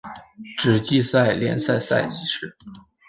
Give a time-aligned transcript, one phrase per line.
[0.57, 2.57] 只计算联赛赛事。